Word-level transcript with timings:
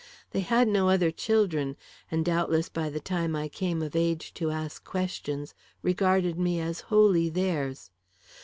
They 0.31 0.39
had 0.39 0.67
no 0.67 0.89
other 0.89 1.11
children, 1.11 1.77
and 2.09 2.25
doubtless 2.25 2.69
by 2.69 2.89
the 2.89 2.99
time 2.99 3.35
I 3.35 3.47
came 3.47 3.83
of 3.83 3.95
age 3.95 4.33
to 4.33 4.49
ask 4.49 4.83
questions, 4.83 5.53
regarded 5.83 6.39
me 6.39 6.59
as 6.59 6.81
wholly 6.89 7.29
theirs. 7.29 7.91